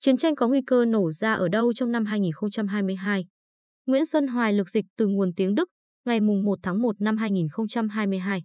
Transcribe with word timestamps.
Chiến 0.00 0.16
tranh 0.16 0.34
có 0.34 0.48
nguy 0.48 0.60
cơ 0.66 0.84
nổ 0.84 1.10
ra 1.10 1.34
ở 1.34 1.48
đâu 1.48 1.72
trong 1.72 1.92
năm 1.92 2.04
2022? 2.04 3.26
Nguyễn 3.86 4.06
Xuân 4.06 4.26
Hoài 4.26 4.52
lực 4.52 4.68
dịch 4.68 4.84
từ 4.96 5.06
nguồn 5.06 5.32
tiếng 5.36 5.54
Đức, 5.54 5.68
ngày 6.04 6.20
1 6.20 6.58
tháng 6.62 6.82
1 6.82 7.00
năm 7.00 7.16
2022. 7.16 8.42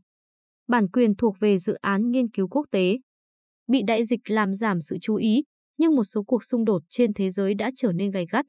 Bản 0.68 0.88
quyền 0.88 1.16
thuộc 1.16 1.36
về 1.40 1.58
dự 1.58 1.74
án 1.74 2.12
nghiên 2.12 2.30
cứu 2.30 2.48
quốc 2.48 2.66
tế. 2.72 2.98
Bị 3.68 3.82
đại 3.88 4.06
dịch 4.06 4.20
làm 4.30 4.54
giảm 4.54 4.82
sự 4.82 4.98
chú 5.02 5.16
ý, 5.16 5.44
nhưng 5.78 5.96
một 5.96 6.04
số 6.04 6.24
cuộc 6.24 6.44
xung 6.44 6.66
đột 6.66 6.82
trên 6.90 7.14
thế 7.14 7.30
giới 7.30 7.54
đã 7.54 7.72
trở 7.76 7.92
nên 7.92 8.12
gay 8.12 8.26
gắt. 8.32 8.46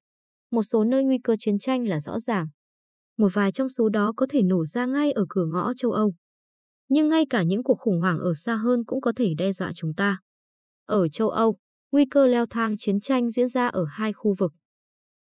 Một 0.50 0.62
số 0.62 0.84
nơi 0.84 1.05
nguy 1.05 1.18
cơ 1.25 1.36
chiến 1.39 1.59
tranh 1.59 1.89
là 1.89 2.00
rõ 2.00 2.18
ràng. 2.18 2.48
Một 3.18 3.29
vài 3.34 3.52
trong 3.52 3.68
số 3.68 3.89
đó 3.89 4.12
có 4.16 4.27
thể 4.30 4.43
nổ 4.43 4.64
ra 4.64 4.86
ngay 4.86 5.12
ở 5.12 5.25
cửa 5.29 5.46
ngõ 5.52 5.73
châu 5.77 5.93
Âu. 5.93 6.14
Nhưng 6.89 7.09
ngay 7.09 7.27
cả 7.30 7.43
những 7.43 7.62
cuộc 7.62 7.79
khủng 7.80 8.00
hoảng 8.00 8.18
ở 8.18 8.34
xa 8.34 8.57
hơn 8.57 8.84
cũng 8.84 9.00
có 9.00 9.12
thể 9.16 9.34
đe 9.39 9.52
dọa 9.52 9.73
chúng 9.75 9.95
ta. 9.95 10.18
Ở 10.86 11.09
châu 11.09 11.29
Âu, 11.30 11.57
nguy 11.95 12.04
cơ 12.11 12.26
leo 12.26 12.46
thang 12.46 12.76
chiến 12.79 13.00
tranh 13.00 13.30
diễn 13.30 13.48
ra 13.48 13.66
ở 13.68 13.84
hai 13.90 14.12
khu 14.12 14.34
vực. 14.38 14.52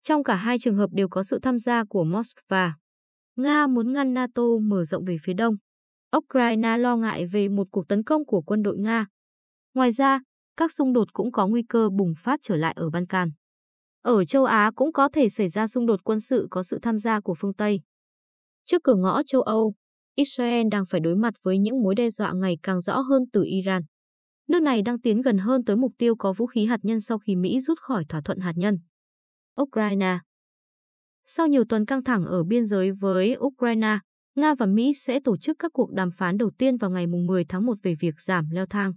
Trong 0.01 0.23
cả 0.23 0.35
hai 0.35 0.59
trường 0.59 0.75
hợp 0.75 0.89
đều 0.93 1.07
có 1.09 1.23
sự 1.23 1.39
tham 1.41 1.59
gia 1.59 1.83
của 1.83 2.03
Moscow. 2.03 2.71
Nga 3.35 3.67
muốn 3.67 3.93
ngăn 3.93 4.13
NATO 4.13 4.43
mở 4.61 4.83
rộng 4.83 5.05
về 5.05 5.17
phía 5.23 5.33
đông. 5.33 5.55
Ukraine 6.17 6.77
lo 6.77 6.95
ngại 6.97 7.25
về 7.25 7.49
một 7.49 7.67
cuộc 7.71 7.87
tấn 7.87 8.03
công 8.03 8.25
của 8.25 8.41
quân 8.41 8.63
đội 8.63 8.77
Nga. 8.77 9.05
Ngoài 9.73 9.91
ra, 9.91 10.21
các 10.57 10.71
xung 10.71 10.93
đột 10.93 11.13
cũng 11.13 11.31
có 11.31 11.47
nguy 11.47 11.63
cơ 11.69 11.89
bùng 11.89 12.13
phát 12.17 12.39
trở 12.43 12.55
lại 12.55 12.73
ở 12.77 12.89
Balkan. 12.89 13.29
Ở 14.01 14.25
châu 14.25 14.45
Á 14.45 14.71
cũng 14.75 14.93
có 14.93 15.09
thể 15.13 15.29
xảy 15.29 15.49
ra 15.49 15.67
xung 15.67 15.85
đột 15.85 15.99
quân 16.03 16.19
sự 16.19 16.47
có 16.51 16.63
sự 16.63 16.79
tham 16.81 16.97
gia 16.97 17.19
của 17.21 17.35
phương 17.39 17.53
Tây. 17.53 17.79
Trước 18.65 18.83
cửa 18.83 18.95
ngõ 18.95 19.23
châu 19.23 19.41
Âu, 19.41 19.73
Israel 20.15 20.67
đang 20.71 20.83
phải 20.89 20.99
đối 20.99 21.15
mặt 21.15 21.33
với 21.43 21.59
những 21.59 21.83
mối 21.83 21.95
đe 21.95 22.09
dọa 22.09 22.33
ngày 22.33 22.57
càng 22.63 22.81
rõ 22.81 22.99
hơn 22.99 23.23
từ 23.33 23.43
Iran. 23.43 23.81
Nước 24.51 24.61
này 24.61 24.81
đang 24.81 25.01
tiến 25.01 25.21
gần 25.21 25.37
hơn 25.37 25.63
tới 25.65 25.75
mục 25.75 25.91
tiêu 25.97 26.15
có 26.15 26.33
vũ 26.33 26.45
khí 26.45 26.65
hạt 26.65 26.79
nhân 26.83 26.99
sau 26.99 27.19
khi 27.19 27.35
Mỹ 27.35 27.59
rút 27.59 27.79
khỏi 27.79 28.05
thỏa 28.09 28.21
thuận 28.21 28.39
hạt 28.39 28.53
nhân. 28.55 28.79
Ukraine 29.61 30.19
Sau 31.25 31.47
nhiều 31.47 31.63
tuần 31.69 31.85
căng 31.85 32.03
thẳng 32.03 32.25
ở 32.25 32.43
biên 32.43 32.65
giới 32.65 32.91
với 32.91 33.37
Ukraine, 33.39 33.99
Nga 34.35 34.55
và 34.55 34.65
Mỹ 34.65 34.93
sẽ 34.93 35.19
tổ 35.19 35.37
chức 35.37 35.59
các 35.59 35.71
cuộc 35.73 35.91
đàm 35.91 36.11
phán 36.11 36.37
đầu 36.37 36.51
tiên 36.57 36.77
vào 36.77 36.91
ngày 36.91 37.07
10 37.07 37.45
tháng 37.45 37.65
1 37.65 37.73
về 37.83 37.95
việc 37.99 38.19
giảm 38.19 38.49
leo 38.51 38.65
thang. 38.65 38.93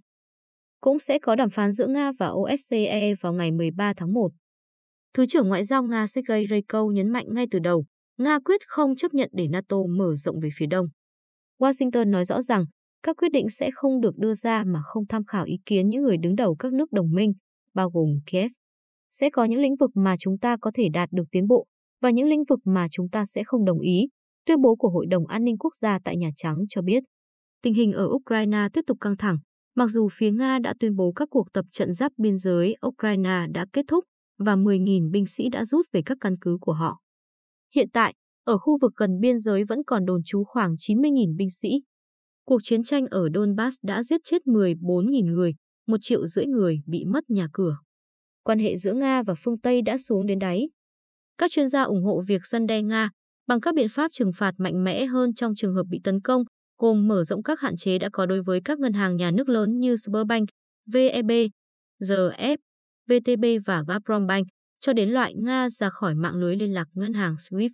Cũng 0.80 0.98
sẽ 0.98 1.18
có 1.18 1.36
đàm 1.36 1.50
phán 1.50 1.72
giữa 1.72 1.86
Nga 1.86 2.12
và 2.18 2.28
OSCE 2.28 3.14
vào 3.20 3.32
ngày 3.32 3.52
13 3.52 3.92
tháng 3.96 4.12
1. 4.12 4.28
Thứ 5.14 5.26
trưởng 5.26 5.48
Ngoại 5.48 5.64
giao 5.64 5.82
Nga 5.82 6.06
Sergei 6.06 6.46
Ryabkov 6.50 6.92
nhấn 6.92 7.08
mạnh 7.08 7.26
ngay 7.28 7.46
từ 7.50 7.58
đầu, 7.58 7.84
Nga 8.18 8.38
quyết 8.44 8.60
không 8.66 8.96
chấp 8.96 9.14
nhận 9.14 9.30
để 9.32 9.48
NATO 9.48 9.76
mở 9.98 10.14
rộng 10.14 10.40
về 10.40 10.48
phía 10.56 10.66
đông. 10.66 10.86
Washington 11.58 12.10
nói 12.10 12.24
rõ 12.24 12.42
rằng 12.42 12.64
các 13.04 13.16
quyết 13.16 13.32
định 13.32 13.48
sẽ 13.48 13.70
không 13.74 14.00
được 14.00 14.18
đưa 14.18 14.34
ra 14.34 14.64
mà 14.66 14.80
không 14.82 15.06
tham 15.06 15.24
khảo 15.24 15.44
ý 15.44 15.58
kiến 15.66 15.88
những 15.88 16.02
người 16.02 16.16
đứng 16.16 16.36
đầu 16.36 16.56
các 16.58 16.72
nước 16.72 16.92
đồng 16.92 17.12
minh, 17.12 17.32
bao 17.74 17.90
gồm 17.90 18.08
Kiev. 18.26 18.50
Sẽ 19.10 19.30
có 19.30 19.44
những 19.44 19.60
lĩnh 19.60 19.76
vực 19.76 19.90
mà 19.94 20.16
chúng 20.18 20.38
ta 20.38 20.56
có 20.60 20.70
thể 20.74 20.88
đạt 20.92 21.08
được 21.12 21.24
tiến 21.30 21.46
bộ 21.48 21.66
và 22.02 22.10
những 22.10 22.28
lĩnh 22.28 22.44
vực 22.48 22.60
mà 22.64 22.86
chúng 22.90 23.08
ta 23.08 23.24
sẽ 23.24 23.44
không 23.44 23.64
đồng 23.64 23.78
ý, 23.78 24.08
tuyên 24.46 24.60
bố 24.60 24.76
của 24.76 24.88
Hội 24.88 25.06
đồng 25.06 25.26
An 25.26 25.44
ninh 25.44 25.58
Quốc 25.58 25.74
gia 25.74 25.98
tại 26.04 26.16
Nhà 26.16 26.30
Trắng 26.36 26.56
cho 26.68 26.82
biết. 26.82 27.02
Tình 27.62 27.74
hình 27.74 27.92
ở 27.92 28.06
Ukraine 28.06 28.68
tiếp 28.72 28.80
tục 28.86 28.98
căng 29.00 29.16
thẳng, 29.16 29.38
mặc 29.76 29.86
dù 29.86 30.08
phía 30.12 30.30
Nga 30.30 30.58
đã 30.58 30.74
tuyên 30.80 30.96
bố 30.96 31.12
các 31.16 31.28
cuộc 31.30 31.52
tập 31.52 31.64
trận 31.72 31.92
giáp 31.92 32.12
biên 32.16 32.36
giới 32.36 32.76
Ukraine 32.86 33.46
đã 33.54 33.66
kết 33.72 33.84
thúc 33.88 34.04
và 34.38 34.56
10.000 34.56 35.10
binh 35.10 35.26
sĩ 35.26 35.48
đã 35.48 35.64
rút 35.64 35.86
về 35.92 36.02
các 36.06 36.18
căn 36.20 36.36
cứ 36.40 36.58
của 36.60 36.72
họ. 36.72 37.00
Hiện 37.74 37.88
tại, 37.92 38.14
ở 38.44 38.58
khu 38.58 38.78
vực 38.82 38.92
gần 38.96 39.10
biên 39.20 39.38
giới 39.38 39.64
vẫn 39.64 39.78
còn 39.86 40.04
đồn 40.04 40.20
trú 40.24 40.44
khoảng 40.44 40.74
90.000 40.74 41.36
binh 41.36 41.50
sĩ. 41.50 41.68
Cuộc 42.46 42.60
chiến 42.64 42.82
tranh 42.82 43.06
ở 43.06 43.28
Donbass 43.34 43.76
đã 43.82 44.02
giết 44.02 44.20
chết 44.24 44.42
14.000 44.46 45.32
người, 45.32 45.54
một 45.86 45.98
triệu 46.00 46.26
rưỡi 46.26 46.46
người 46.46 46.80
bị 46.86 47.04
mất 47.04 47.30
nhà 47.30 47.48
cửa. 47.52 47.76
Quan 48.42 48.58
hệ 48.58 48.76
giữa 48.76 48.92
Nga 48.92 49.22
và 49.22 49.34
phương 49.38 49.60
Tây 49.60 49.82
đã 49.82 49.98
xuống 49.98 50.26
đến 50.26 50.38
đáy. 50.38 50.68
Các 51.38 51.50
chuyên 51.50 51.68
gia 51.68 51.82
ủng 51.82 52.04
hộ 52.04 52.22
việc 52.26 52.40
săn 52.44 52.66
đe 52.66 52.82
Nga 52.82 53.10
bằng 53.46 53.60
các 53.60 53.74
biện 53.74 53.88
pháp 53.88 54.10
trừng 54.12 54.32
phạt 54.36 54.54
mạnh 54.58 54.84
mẽ 54.84 55.06
hơn 55.06 55.34
trong 55.34 55.54
trường 55.54 55.74
hợp 55.74 55.86
bị 55.90 56.00
tấn 56.04 56.20
công, 56.20 56.42
gồm 56.78 57.08
mở 57.08 57.24
rộng 57.24 57.42
các 57.42 57.60
hạn 57.60 57.76
chế 57.76 57.98
đã 57.98 58.08
có 58.12 58.26
đối 58.26 58.42
với 58.42 58.60
các 58.64 58.78
ngân 58.78 58.92
hàng 58.92 59.16
nhà 59.16 59.30
nước 59.30 59.48
lớn 59.48 59.78
như 59.78 59.96
Sberbank, 59.96 60.48
VEB, 60.92 61.30
Rf, 62.00 62.56
VTB 63.08 63.44
và 63.66 63.82
Gazprombank, 63.82 64.44
cho 64.80 64.92
đến 64.92 65.10
loại 65.10 65.34
Nga 65.34 65.70
ra 65.70 65.90
khỏi 65.90 66.14
mạng 66.14 66.34
lưới 66.34 66.56
liên 66.56 66.72
lạc 66.74 66.86
ngân 66.94 67.12
hàng 67.12 67.34
SWIFT. 67.34 67.70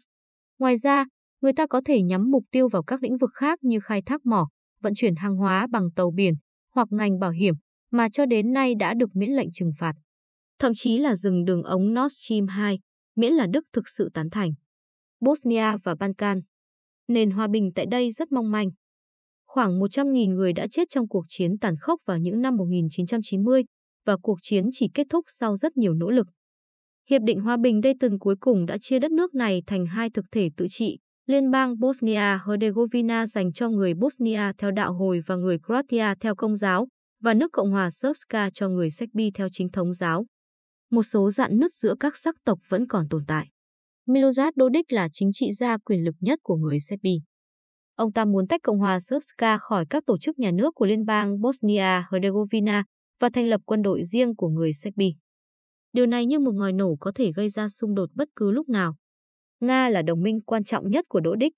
Ngoài 0.59 0.77
ra, 0.77 1.05
người 1.41 1.53
ta 1.53 1.67
có 1.67 1.81
thể 1.85 2.03
nhắm 2.03 2.31
mục 2.31 2.45
tiêu 2.51 2.69
vào 2.69 2.83
các 2.83 3.03
lĩnh 3.03 3.17
vực 3.17 3.31
khác 3.35 3.59
như 3.63 3.81
khai 3.81 4.03
thác 4.03 4.27
mỏ, 4.27 4.49
vận 4.83 4.93
chuyển 4.97 5.17
hàng 5.17 5.37
hóa 5.37 5.67
bằng 5.71 5.91
tàu 5.97 6.11
biển 6.11 6.35
hoặc 6.75 6.89
ngành 6.91 7.19
bảo 7.19 7.31
hiểm 7.31 7.55
mà 7.91 8.09
cho 8.09 8.27
đến 8.27 8.53
nay 8.53 8.75
đã 8.75 8.95
được 8.95 9.17
miễn 9.17 9.31
lệnh 9.31 9.53
trừng 9.53 9.73
phạt. 9.79 9.93
Thậm 10.59 10.73
chí 10.75 10.99
là 10.99 11.15
dừng 11.15 11.45
đường 11.45 11.63
ống 11.63 11.95
Nord 11.95 12.15
Stream 12.15 12.47
2, 12.47 12.79
miễn 13.17 13.33
là 13.33 13.47
Đức 13.53 13.65
thực 13.73 13.89
sự 13.89 14.11
tán 14.15 14.31
thành. 14.31 14.53
Bosnia 15.21 15.77
và 15.85 15.95
Balkan 15.95 16.41
Nền 17.09 17.31
hòa 17.31 17.49
bình 17.49 17.71
tại 17.75 17.87
đây 17.87 18.11
rất 18.11 18.33
mong 18.33 18.51
manh. 18.51 18.71
Khoảng 19.47 19.81
100.000 19.81 20.35
người 20.35 20.53
đã 20.53 20.67
chết 20.71 20.89
trong 20.89 21.09
cuộc 21.09 21.25
chiến 21.29 21.59
tàn 21.59 21.75
khốc 21.81 22.01
vào 22.07 22.19
những 22.19 22.41
năm 22.41 22.57
1990 22.57 23.65
và 24.07 24.17
cuộc 24.23 24.39
chiến 24.43 24.65
chỉ 24.73 24.89
kết 24.95 25.07
thúc 25.11 25.25
sau 25.29 25.57
rất 25.57 25.77
nhiều 25.77 25.95
nỗ 25.95 26.11
lực. 26.11 26.27
Hiệp 27.11 27.23
định 27.23 27.41
Hòa 27.41 27.57
bình 27.57 27.81
Dayton 27.85 28.19
cuối 28.19 28.35
cùng 28.41 28.67
đã 28.67 28.79
chia 28.81 28.99
đất 28.99 29.11
nước 29.11 29.35
này 29.35 29.63
thành 29.67 29.87
hai 29.87 30.11
thực 30.11 30.25
thể 30.33 30.51
tự 30.57 30.67
trị, 30.69 30.99
Liên 31.27 31.51
bang 31.51 31.75
Bosnia-Herzegovina 31.75 33.27
dành 33.27 33.53
cho 33.53 33.69
người 33.69 33.95
Bosnia 33.95 34.53
theo 34.59 34.71
đạo 34.71 34.93
hồi 34.93 35.21
và 35.27 35.37
người 35.37 35.59
Croatia 35.59 36.15
theo 36.21 36.35
công 36.35 36.57
giáo, 36.57 36.89
và 37.21 37.35
nước 37.35 37.53
Cộng 37.53 37.71
hòa 37.71 37.91
Srpska 37.91 38.51
cho 38.51 38.69
người 38.69 38.91
Serbi 38.91 39.31
theo 39.35 39.49
chính 39.53 39.71
thống 39.71 39.93
giáo. 39.93 40.27
Một 40.91 41.03
số 41.03 41.31
dạn 41.31 41.59
nứt 41.59 41.73
giữa 41.73 41.95
các 42.01 42.17
sắc 42.17 42.35
tộc 42.45 42.59
vẫn 42.69 42.87
còn 42.87 43.09
tồn 43.11 43.25
tại. 43.27 43.47
Milorad 44.07 44.55
Dodik 44.57 44.93
là 44.93 45.09
chính 45.13 45.31
trị 45.33 45.53
gia 45.53 45.79
quyền 45.79 46.05
lực 46.05 46.15
nhất 46.21 46.39
của 46.43 46.57
người 46.57 46.81
Serbi. 46.81 47.21
Ông 47.95 48.13
ta 48.13 48.25
muốn 48.25 48.47
tách 48.49 48.61
Cộng 48.63 48.79
hòa 48.79 49.01
Srpska 49.01 49.59
khỏi 49.59 49.85
các 49.91 50.03
tổ 50.07 50.19
chức 50.19 50.39
nhà 50.39 50.51
nước 50.51 50.75
của 50.75 50.87
Liên 50.87 51.05
bang 51.05 51.37
Bosnia-Herzegovina 51.37 52.83
và 53.21 53.29
thành 53.33 53.47
lập 53.49 53.61
quân 53.65 53.83
đội 53.83 54.05
riêng 54.05 54.37
của 54.37 54.49
người 54.49 54.73
Serbi. 54.73 55.15
Điều 55.93 56.07
này 56.07 56.27
như 56.27 56.39
một 56.39 56.53
ngòi 56.55 56.73
nổ 56.73 56.97
có 57.01 57.13
thể 57.15 57.33
gây 57.33 57.49
ra 57.49 57.69
xung 57.69 57.95
đột 57.95 58.11
bất 58.15 58.29
cứ 58.37 58.51
lúc 58.51 58.69
nào. 58.69 58.95
Nga 59.61 59.89
là 59.89 60.03
đồng 60.03 60.23
minh 60.23 60.41
quan 60.41 60.65
trọng 60.65 60.89
nhất 60.89 61.05
của 61.09 61.21
Đỗ 61.21 61.35
Đích. 61.35 61.53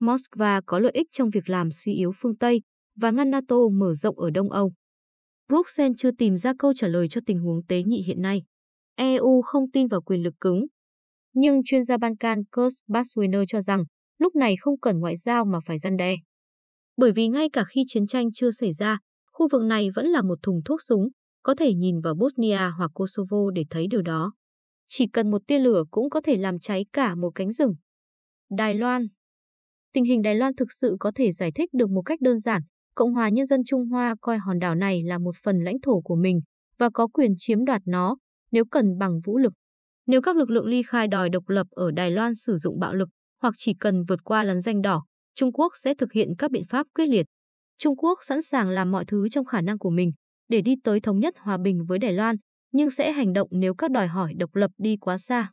Moscow 0.00 0.62
có 0.66 0.78
lợi 0.78 0.92
ích 0.92 1.06
trong 1.12 1.30
việc 1.30 1.48
làm 1.48 1.70
suy 1.70 1.94
yếu 1.94 2.12
phương 2.14 2.36
Tây 2.36 2.62
và 2.96 3.10
ngăn 3.10 3.30
NATO 3.30 3.56
mở 3.72 3.94
rộng 3.94 4.18
ở 4.18 4.30
Đông 4.30 4.50
Âu. 4.50 4.72
Bruxelles 5.48 5.94
chưa 5.98 6.10
tìm 6.18 6.36
ra 6.36 6.52
câu 6.58 6.72
trả 6.74 6.88
lời 6.88 7.08
cho 7.08 7.20
tình 7.26 7.38
huống 7.38 7.66
tế 7.66 7.82
nhị 7.82 8.02
hiện 8.06 8.22
nay. 8.22 8.42
EU 8.96 9.42
không 9.42 9.70
tin 9.70 9.86
vào 9.86 10.02
quyền 10.02 10.22
lực 10.22 10.34
cứng. 10.40 10.66
Nhưng 11.32 11.60
chuyên 11.64 11.82
gia 11.82 11.96
ban 11.96 12.16
can 12.16 12.44
Kurt 12.44 12.74
Baswiner 12.88 13.44
cho 13.48 13.60
rằng 13.60 13.84
lúc 14.18 14.36
này 14.36 14.56
không 14.56 14.80
cần 14.80 14.98
ngoại 14.98 15.16
giao 15.16 15.44
mà 15.44 15.58
phải 15.66 15.78
gian 15.78 15.96
đe. 15.96 16.16
Bởi 16.96 17.12
vì 17.12 17.28
ngay 17.28 17.48
cả 17.52 17.64
khi 17.64 17.84
chiến 17.86 18.06
tranh 18.06 18.32
chưa 18.32 18.50
xảy 18.50 18.72
ra, 18.72 18.98
khu 19.32 19.48
vực 19.52 19.62
này 19.62 19.88
vẫn 19.94 20.06
là 20.06 20.22
một 20.22 20.38
thùng 20.42 20.60
thuốc 20.64 20.82
súng, 20.82 21.08
có 21.42 21.54
thể 21.54 21.74
nhìn 21.74 22.00
vào 22.00 22.14
Bosnia 22.14 22.70
hoặc 22.78 22.90
Kosovo 22.94 23.50
để 23.54 23.64
thấy 23.70 23.86
điều 23.90 24.02
đó. 24.02 24.32
Chỉ 24.86 25.06
cần 25.12 25.30
một 25.30 25.42
tia 25.46 25.58
lửa 25.58 25.84
cũng 25.90 26.10
có 26.10 26.20
thể 26.20 26.36
làm 26.36 26.58
cháy 26.58 26.86
cả 26.92 27.14
một 27.14 27.30
cánh 27.34 27.52
rừng. 27.52 27.74
Đài 28.50 28.74
Loan 28.74 29.06
Tình 29.92 30.04
hình 30.04 30.22
Đài 30.22 30.34
Loan 30.34 30.54
thực 30.54 30.72
sự 30.72 30.96
có 31.00 31.12
thể 31.14 31.32
giải 31.32 31.52
thích 31.52 31.70
được 31.72 31.90
một 31.90 32.02
cách 32.02 32.20
đơn 32.20 32.38
giản. 32.38 32.62
Cộng 32.94 33.14
hòa 33.14 33.28
Nhân 33.28 33.46
dân 33.46 33.60
Trung 33.66 33.86
Hoa 33.86 34.14
coi 34.20 34.38
hòn 34.38 34.58
đảo 34.58 34.74
này 34.74 35.02
là 35.02 35.18
một 35.18 35.34
phần 35.44 35.64
lãnh 35.64 35.80
thổ 35.82 36.00
của 36.00 36.16
mình 36.16 36.40
và 36.78 36.90
có 36.94 37.06
quyền 37.06 37.34
chiếm 37.38 37.64
đoạt 37.64 37.82
nó 37.84 38.16
nếu 38.52 38.64
cần 38.70 38.98
bằng 38.98 39.20
vũ 39.24 39.38
lực. 39.38 39.52
Nếu 40.06 40.22
các 40.22 40.36
lực 40.36 40.50
lượng 40.50 40.66
ly 40.66 40.82
khai 40.82 41.08
đòi 41.08 41.28
độc 41.28 41.48
lập 41.48 41.66
ở 41.70 41.90
Đài 41.90 42.10
Loan 42.10 42.34
sử 42.34 42.56
dụng 42.56 42.78
bạo 42.78 42.94
lực 42.94 43.08
hoặc 43.42 43.54
chỉ 43.56 43.74
cần 43.80 44.04
vượt 44.08 44.20
qua 44.24 44.44
lấn 44.44 44.60
danh 44.60 44.82
đỏ, 44.82 45.04
Trung 45.34 45.52
Quốc 45.52 45.72
sẽ 45.76 45.94
thực 45.94 46.12
hiện 46.12 46.28
các 46.38 46.50
biện 46.50 46.64
pháp 46.68 46.86
quyết 46.94 47.06
liệt. 47.06 47.26
Trung 47.78 47.96
Quốc 47.96 48.18
sẵn 48.22 48.42
sàng 48.42 48.68
làm 48.68 48.90
mọi 48.90 49.04
thứ 49.04 49.28
trong 49.28 49.44
khả 49.44 49.60
năng 49.60 49.78
của 49.78 49.90
mình 49.90 50.12
để 50.48 50.60
đi 50.60 50.74
tới 50.84 51.00
thống 51.00 51.20
nhất 51.20 51.34
hòa 51.38 51.58
bình 51.64 51.84
với 51.88 51.98
Đài 51.98 52.12
Loan, 52.12 52.36
nhưng 52.74 52.90
sẽ 52.90 53.12
hành 53.12 53.32
động 53.32 53.48
nếu 53.50 53.74
các 53.74 53.90
đòi 53.90 54.06
hỏi 54.06 54.34
độc 54.38 54.54
lập 54.54 54.70
đi 54.78 54.96
quá 54.96 55.18
xa. 55.18 55.52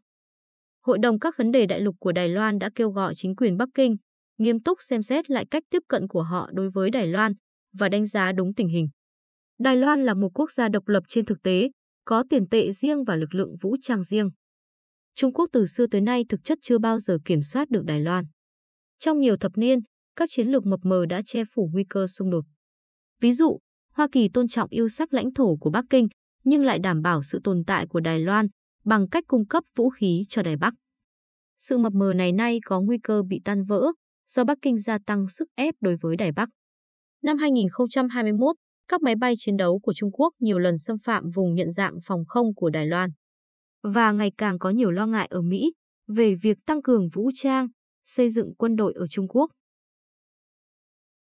Hội 0.86 0.98
đồng 1.02 1.20
các 1.20 1.38
vấn 1.38 1.52
đề 1.52 1.66
đại 1.66 1.82
lục 1.82 1.96
của 2.00 2.12
Đài 2.12 2.30
Loan 2.30 2.60
đã 2.60 2.70
kêu 2.76 2.92
gọi 2.92 3.14
chính 3.16 3.36
quyền 3.36 3.58
Bắc 3.58 3.70
Kinh 3.76 3.98
nghiêm 4.38 4.60
túc 4.60 4.78
xem 4.82 5.02
xét 5.02 5.30
lại 5.30 5.46
cách 5.52 5.64
tiếp 5.70 5.84
cận 5.88 6.08
của 6.08 6.24
họ 6.24 6.50
đối 6.54 6.70
với 6.70 6.90
Đài 6.90 7.08
Loan 7.08 7.34
và 7.78 7.90
đánh 7.90 8.06
giá 8.06 8.32
đúng 8.32 8.54
tình 8.54 8.68
hình. 8.68 8.90
Đài 9.60 9.76
Loan 9.76 10.04
là 10.04 10.14
một 10.14 10.30
quốc 10.34 10.52
gia 10.52 10.70
độc 10.70 10.88
lập 10.88 11.04
trên 11.08 11.26
thực 11.26 11.44
tế, 11.44 11.70
có 12.06 12.24
tiền 12.30 12.50
tệ 12.50 12.72
riêng 12.72 13.04
và 13.04 13.16
lực 13.16 13.36
lượng 13.36 13.56
vũ 13.62 13.76
trang 13.82 14.04
riêng. 14.04 14.30
Trung 15.16 15.34
Quốc 15.34 15.50
từ 15.54 15.66
xưa 15.66 15.88
tới 15.88 16.02
nay 16.02 16.26
thực 16.30 16.44
chất 16.44 16.58
chưa 16.62 16.78
bao 16.78 17.00
giờ 17.00 17.18
kiểm 17.26 17.42
soát 17.42 17.70
được 17.70 17.84
Đài 17.86 18.00
Loan. 18.00 18.26
Trong 19.00 19.20
nhiều 19.20 19.38
thập 19.38 19.52
niên, 19.58 19.80
các 20.16 20.30
chiến 20.32 20.48
lược 20.48 20.66
mập 20.66 20.80
mờ 20.84 21.06
đã 21.06 21.22
che 21.26 21.44
phủ 21.54 21.70
nguy 21.74 21.84
cơ 21.90 22.08
xung 22.08 22.32
đột. 22.32 22.46
Ví 23.22 23.32
dụ, 23.32 23.60
Hoa 23.94 24.08
Kỳ 24.12 24.30
tôn 24.30 24.48
trọng 24.48 24.70
yêu 24.70 24.90
sách 24.90 25.14
lãnh 25.14 25.34
thổ 25.34 25.56
của 25.56 25.70
Bắc 25.70 25.86
Kinh, 25.90 26.08
nhưng 26.44 26.64
lại 26.64 26.80
đảm 26.80 27.02
bảo 27.02 27.24
sự 27.24 27.40
tồn 27.44 27.64
tại 27.68 27.88
của 27.88 28.00
Đài 28.00 28.20
Loan 28.20 28.48
bằng 28.86 29.10
cách 29.10 29.24
cung 29.28 29.48
cấp 29.48 29.64
vũ 29.76 29.90
khí 29.90 30.24
cho 30.30 30.44
Đài 30.44 30.58
Bắc. 30.58 30.74
Sự 31.58 31.78
mập 31.78 31.94
mờ 31.94 32.14
này 32.14 32.32
nay 32.32 32.60
có 32.66 32.82
nguy 32.82 32.98
cơ 33.04 33.24
bị 33.24 33.42
tan 33.46 33.64
vỡ 33.64 33.92
do 34.28 34.44
Bắc 34.44 34.58
Kinh 34.62 34.78
gia 34.78 34.98
tăng 35.06 35.28
sức 35.28 35.48
ép 35.56 35.76
đối 35.82 35.98
với 36.02 36.18
Đài 36.18 36.32
Bắc. 36.32 36.50
Năm 37.24 37.38
2021, 37.38 38.56
các 38.88 39.02
máy 39.02 39.16
bay 39.16 39.34
chiến 39.38 39.58
đấu 39.58 39.80
của 39.80 39.94
Trung 39.94 40.12
Quốc 40.12 40.34
nhiều 40.40 40.60
lần 40.60 40.78
xâm 40.78 40.98
phạm 40.98 41.30
vùng 41.36 41.56
nhận 41.56 41.72
dạng 41.72 41.94
phòng 42.04 42.26
không 42.28 42.56
của 42.56 42.70
Đài 42.70 42.86
Loan. 42.86 43.10
Và 43.84 44.12
ngày 44.12 44.32
càng 44.38 44.60
có 44.60 44.70
nhiều 44.70 44.92
lo 44.92 45.06
ngại 45.08 45.28
ở 45.32 45.42
Mỹ 45.42 45.74
về 46.08 46.36
việc 46.42 46.58
tăng 46.66 46.82
cường 46.82 47.10
vũ 47.14 47.32
trang, 47.36 47.68
xây 48.04 48.30
dựng 48.30 48.56
quân 48.58 48.76
đội 48.76 48.94
ở 48.96 49.08
Trung 49.08 49.28
Quốc. 49.28 49.52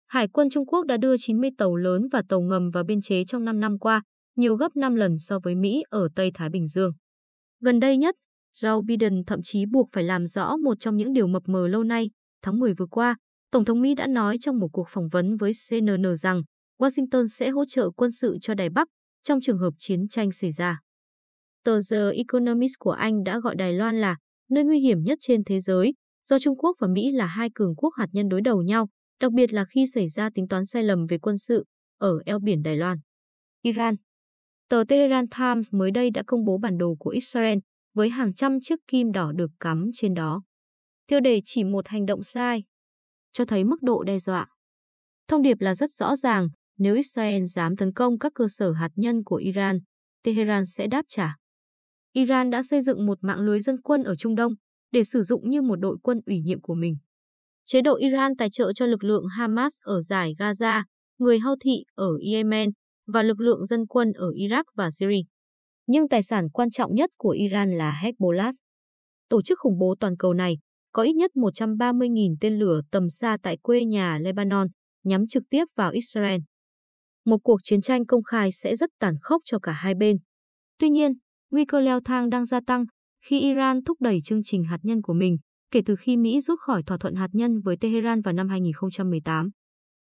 Hải 0.07 0.27
quân 0.27 0.50
Trung 0.50 0.66
Quốc 0.66 0.86
đã 0.86 0.98
đưa 0.98 1.16
90 1.18 1.50
tàu 1.57 1.75
lớn 1.75 2.07
và 2.12 2.21
tàu 2.30 2.42
ngầm 2.42 2.69
vào 2.69 2.83
biên 2.83 3.01
chế 3.01 3.24
trong 3.25 3.45
5 3.45 3.59
năm 3.59 3.80
qua, 3.80 4.01
nhiều 4.35 4.56
gấp 4.56 4.75
5 4.75 4.95
lần 4.95 5.18
so 5.18 5.39
với 5.39 5.56
Mỹ 5.56 5.83
ở 5.89 6.07
Tây 6.15 6.31
Thái 6.33 6.50
Bình 6.50 6.68
Dương. 6.68 6.91
Gần 7.62 7.80
đây 7.80 7.97
nhất, 7.97 8.15
Joe 8.59 8.81
Biden 8.81 9.24
thậm 9.27 9.39
chí 9.44 9.65
buộc 9.65 9.89
phải 9.91 10.03
làm 10.03 10.25
rõ 10.25 10.56
một 10.57 10.80
trong 10.80 10.97
những 10.97 11.13
điều 11.13 11.27
mập 11.27 11.44
mờ 11.45 11.68
lâu 11.68 11.83
nay. 11.83 12.09
Tháng 12.41 12.59
10 12.59 12.74
vừa 12.74 12.85
qua, 12.85 13.15
Tổng 13.51 13.65
thống 13.65 13.81
Mỹ 13.81 13.95
đã 13.95 14.07
nói 14.07 14.38
trong 14.41 14.59
một 14.59 14.68
cuộc 14.74 14.88
phỏng 14.89 15.07
vấn 15.07 15.35
với 15.35 15.51
CNN 15.69 16.15
rằng 16.15 16.41
Washington 16.80 17.27
sẽ 17.27 17.50
hỗ 17.50 17.65
trợ 17.65 17.89
quân 17.91 18.12
sự 18.12 18.38
cho 18.41 18.53
Đài 18.53 18.69
Bắc 18.69 18.88
trong 19.24 19.41
trường 19.41 19.57
hợp 19.57 19.74
chiến 19.77 20.07
tranh 20.07 20.31
xảy 20.31 20.51
ra. 20.51 20.80
Tờ 21.63 21.80
The 21.91 21.97
Economist 22.15 22.74
của 22.80 22.91
Anh 22.91 23.24
đã 23.24 23.39
gọi 23.39 23.56
Đài 23.56 23.74
Loan 23.74 23.95
là 23.95 24.18
nơi 24.50 24.63
nguy 24.63 24.80
hiểm 24.80 25.03
nhất 25.03 25.18
trên 25.21 25.44
thế 25.44 25.59
giới, 25.59 25.94
do 26.25 26.39
Trung 26.39 26.57
Quốc 26.57 26.77
và 26.80 26.88
Mỹ 26.88 27.12
là 27.12 27.25
hai 27.25 27.50
cường 27.56 27.75
quốc 27.75 27.94
hạt 27.97 28.07
nhân 28.12 28.30
đối 28.30 28.41
đầu 28.41 28.62
nhau, 28.62 28.89
đặc 29.19 29.31
biệt 29.31 29.53
là 29.53 29.65
khi 29.65 29.85
xảy 29.88 30.09
ra 30.09 30.30
tính 30.30 30.47
toán 30.47 30.65
sai 30.65 30.83
lầm 30.83 31.06
về 31.06 31.18
quân 31.18 31.38
sự 31.38 31.65
ở 31.97 32.19
eo 32.25 32.39
biển 32.39 32.63
Đài 32.63 32.75
Loan. 32.77 32.97
Iran 33.62 33.95
Tờ 34.74 34.84
Tehran 34.88 35.28
Times 35.28 35.68
mới 35.72 35.92
đây 35.92 36.10
đã 36.10 36.24
công 36.28 36.46
bố 36.46 36.58
bản 36.58 36.78
đồ 36.78 36.96
của 37.00 37.10
Israel 37.10 37.58
với 37.94 38.10
hàng 38.10 38.34
trăm 38.34 38.58
chiếc 38.62 38.80
kim 38.88 39.12
đỏ 39.12 39.31
được 39.31 39.52
cắm 39.60 39.92
trên 39.94 40.14
đó. 40.14 40.44
Tiêu 41.08 41.20
đề 41.20 41.42
chỉ 41.44 41.64
một 41.64 41.88
hành 41.88 42.06
động 42.06 42.24
sai, 42.24 42.64
cho 43.34 43.46
thấy 43.46 43.64
mức 43.64 43.81
độ 43.81 44.04
đe 44.04 44.20
dọa. 44.20 44.48
Thông 45.28 45.42
điệp 45.42 45.62
là 45.62 45.75
rất 45.75 45.90
rõ 45.92 46.16
ràng, 46.16 46.48
nếu 46.78 46.96
Israel 46.96 47.44
dám 47.46 47.75
tấn 47.78 47.94
công 47.94 48.20
các 48.20 48.31
cơ 48.36 48.48
sở 48.50 48.72
hạt 48.72 48.90
nhân 48.96 49.24
của 49.24 49.36
Iran, 49.36 49.80
Tehran 50.24 50.66
sẽ 50.66 50.88
đáp 50.88 51.06
trả. 51.08 51.36
Iran 52.14 52.50
đã 52.50 52.64
xây 52.64 52.81
dựng 52.81 53.06
một 53.06 53.18
mạng 53.22 53.40
lưới 53.40 53.62
dân 53.62 53.81
quân 53.81 54.04
ở 54.04 54.16
Trung 54.16 54.36
Đông 54.36 54.54
để 54.92 55.04
sử 55.04 55.22
dụng 55.22 55.50
như 55.50 55.62
một 55.62 55.76
đội 55.76 55.98
quân 56.04 56.19
ủy 56.26 56.40
nhiệm 56.40 56.62
của 56.62 56.76
mình. 56.76 56.98
Chế 57.66 57.81
độ 57.81 57.96
Iran 57.96 58.36
tài 58.36 58.50
trợ 58.50 58.74
cho 58.74 58.86
lực 58.86 59.04
lượng 59.04 59.26
Hamas 59.28 59.74
ở 59.81 60.02
giải 60.02 60.34
Gaza, 60.40 60.84
người 61.18 61.40
Houthi 61.40 61.84
ở 61.96 62.08
Yemen 62.31 62.69
và 63.08 63.24
lực 63.24 63.40
lượng 63.40 63.66
dân 63.66 63.88
quân 63.88 64.12
ở 64.14 64.30
Iraq 64.30 64.64
và 64.76 64.92
Syria. 64.92 65.22
Nhưng 65.88 66.08
tài 66.08 66.24
sản 66.24 66.50
quan 66.50 66.72
trọng 66.72 66.96
nhất 66.96 67.10
của 67.18 67.30
Iran 67.30 67.72
là 67.72 68.02
Hezbollah. 68.04 68.52
Tổ 69.30 69.42
chức 69.42 69.60
khủng 69.60 69.80
bố 69.80 69.96
toàn 70.00 70.18
cầu 70.18 70.34
này 70.34 70.58
có 70.92 71.04
ít 71.04 71.14
nhất 71.14 71.32
130.000 71.36 72.36
tên 72.42 72.60
lửa 72.60 72.82
tầm 72.92 73.10
xa 73.10 73.38
tại 73.44 73.58
quê 73.58 73.86
nhà 73.86 74.18
Lebanon, 74.18 74.68
nhắm 75.04 75.28
trực 75.28 75.44
tiếp 75.50 75.66
vào 75.76 75.92
Israel. 75.92 76.40
Một 77.26 77.38
cuộc 77.44 77.60
chiến 77.64 77.82
tranh 77.82 78.06
công 78.06 78.24
khai 78.24 78.52
sẽ 78.52 78.76
rất 78.76 78.90
tàn 79.00 79.16
khốc 79.22 79.42
cho 79.46 79.60
cả 79.60 79.72
hai 79.72 79.96
bên. 79.96 80.18
Tuy 80.80 80.90
nhiên, 80.90 81.14
nguy 81.52 81.66
cơ 81.66 81.80
leo 81.80 82.00
thang 82.06 82.30
đang 82.30 82.46
gia 82.46 82.60
tăng 82.68 82.86
khi 83.26 83.40
Iran 83.40 83.84
thúc 83.84 84.02
đẩy 84.02 84.20
chương 84.24 84.42
trình 84.44 84.64
hạt 84.64 84.80
nhân 84.84 85.02
của 85.02 85.14
mình 85.14 85.38
kể 85.72 85.82
từ 85.86 85.96
khi 85.96 86.18
Mỹ 86.18 86.42
rút 86.42 86.60
khỏi 86.60 86.84
thỏa 86.84 86.98
thuận 86.98 87.16
hạt 87.16 87.30
nhân 87.34 87.60
với 87.60 87.78
Tehran 87.78 88.22
vào 88.22 88.34
năm 88.34 88.50
2018. 88.50 89.50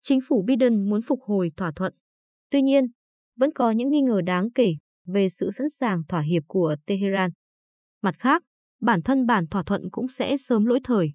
Chính 0.01 0.19
phủ 0.27 0.43
Biden 0.47 0.89
muốn 0.89 1.01
phục 1.01 1.19
hồi 1.21 1.51
thỏa 1.57 1.71
thuận. 1.75 1.93
Tuy 2.49 2.61
nhiên, 2.61 2.85
vẫn 3.35 3.49
có 3.55 3.71
những 3.71 3.89
nghi 3.89 4.01
ngờ 4.01 4.21
đáng 4.21 4.51
kể 4.51 4.73
về 5.05 5.29
sự 5.29 5.51
sẵn 5.51 5.69
sàng 5.69 6.03
thỏa 6.07 6.21
hiệp 6.21 6.43
của 6.47 6.75
Tehran. 6.85 7.31
Mặt 8.01 8.15
khác, 8.19 8.43
bản 8.81 9.01
thân 9.01 9.25
bản 9.25 9.47
thỏa 9.47 9.63
thuận 9.63 9.81
cũng 9.91 10.07
sẽ 10.07 10.37
sớm 10.37 10.65
lỗi 10.65 10.79
thời. 10.83 11.13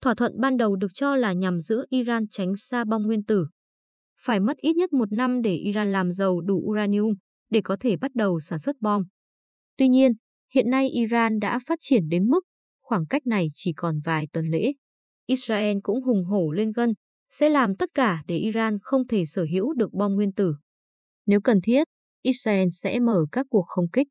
Thỏa 0.00 0.14
thuận 0.14 0.40
ban 0.40 0.56
đầu 0.56 0.76
được 0.76 0.90
cho 0.94 1.16
là 1.16 1.32
nhằm 1.32 1.60
giữ 1.60 1.84
Iran 1.88 2.28
tránh 2.28 2.56
xa 2.56 2.84
bom 2.84 3.02
nguyên 3.02 3.24
tử. 3.24 3.46
Phải 4.20 4.40
mất 4.40 4.56
ít 4.56 4.76
nhất 4.76 4.92
một 4.92 5.12
năm 5.12 5.42
để 5.42 5.54
Iran 5.54 5.92
làm 5.92 6.12
giàu 6.12 6.40
đủ 6.40 6.62
uranium 6.66 7.14
để 7.50 7.60
có 7.64 7.76
thể 7.80 7.96
bắt 7.96 8.10
đầu 8.14 8.40
sản 8.40 8.58
xuất 8.58 8.76
bom. 8.80 9.02
Tuy 9.76 9.88
nhiên, 9.88 10.12
hiện 10.54 10.70
nay 10.70 10.88
Iran 10.88 11.38
đã 11.38 11.58
phát 11.66 11.78
triển 11.80 12.08
đến 12.08 12.28
mức 12.28 12.40
khoảng 12.80 13.06
cách 13.06 13.26
này 13.26 13.48
chỉ 13.52 13.72
còn 13.72 14.00
vài 14.04 14.28
tuần 14.32 14.46
lễ. 14.46 14.72
Israel 15.26 15.76
cũng 15.82 16.02
hùng 16.02 16.24
hổ 16.24 16.50
lên 16.52 16.72
gân, 16.72 16.92
sẽ 17.30 17.48
làm 17.48 17.76
tất 17.76 17.90
cả 17.94 18.22
để 18.26 18.36
Iran 18.36 18.78
không 18.82 19.06
thể 19.06 19.26
sở 19.26 19.46
hữu 19.52 19.74
được 19.74 19.92
bom 19.92 20.14
nguyên 20.14 20.32
tử. 20.32 20.54
Nếu 21.26 21.40
cần 21.40 21.60
thiết, 21.60 21.84
Israel 22.22 22.68
sẽ 22.72 23.00
mở 23.00 23.26
các 23.32 23.46
cuộc 23.50 23.64
không 23.66 23.88
kích. 23.92 24.08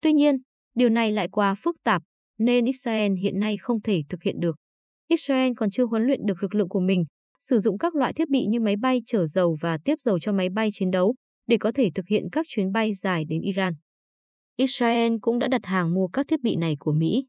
Tuy 0.00 0.12
nhiên, 0.12 0.36
điều 0.74 0.88
này 0.88 1.12
lại 1.12 1.28
quá 1.28 1.54
phức 1.54 1.76
tạp, 1.84 2.02
nên 2.38 2.64
Israel 2.64 3.12
hiện 3.22 3.40
nay 3.40 3.56
không 3.56 3.82
thể 3.82 4.02
thực 4.08 4.22
hiện 4.22 4.40
được. 4.40 4.56
Israel 5.08 5.52
còn 5.56 5.70
chưa 5.70 5.86
huấn 5.86 6.02
luyện 6.02 6.20
được 6.26 6.42
lực 6.42 6.54
lượng 6.54 6.68
của 6.68 6.80
mình, 6.80 7.04
sử 7.40 7.58
dụng 7.58 7.78
các 7.78 7.94
loại 7.94 8.12
thiết 8.12 8.28
bị 8.28 8.46
như 8.46 8.60
máy 8.60 8.76
bay 8.76 9.00
chở 9.06 9.26
dầu 9.26 9.56
và 9.60 9.78
tiếp 9.84 9.94
dầu 9.98 10.18
cho 10.18 10.32
máy 10.32 10.48
bay 10.48 10.68
chiến 10.72 10.90
đấu 10.90 11.14
để 11.46 11.56
có 11.56 11.72
thể 11.72 11.90
thực 11.94 12.06
hiện 12.06 12.24
các 12.32 12.46
chuyến 12.48 12.72
bay 12.72 12.94
dài 12.94 13.24
đến 13.24 13.40
Iran. 13.40 13.74
Israel 14.56 15.12
cũng 15.20 15.38
đã 15.38 15.48
đặt 15.48 15.66
hàng 15.66 15.94
mua 15.94 16.08
các 16.08 16.28
thiết 16.28 16.42
bị 16.42 16.56
này 16.56 16.76
của 16.80 16.92
Mỹ. 16.92 17.26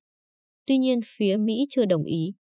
Tuy 0.66 0.78
nhiên, 0.78 1.00
phía 1.18 1.38
Mỹ 1.38 1.66
chưa 1.70 1.86
đồng 1.86 2.04
ý. 2.04 2.34